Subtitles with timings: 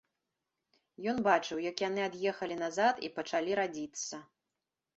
[1.11, 4.15] Ён бачыў, як яны ад'ехалі назад і пачалі радзіцца.